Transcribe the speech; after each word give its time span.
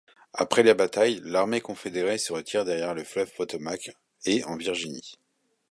Après 0.33 0.63
la 0.63 0.73
bataille, 0.73 1.21
l'armée 1.23 1.61
confédérée 1.61 2.17
se 2.17 2.33
retire 2.33 2.65
derrière 2.65 2.95
le 2.95 3.03
fleuve 3.03 3.31
Potomac 3.35 3.91
et 4.25 4.43
en 4.45 4.57
Virginie. 4.57 5.19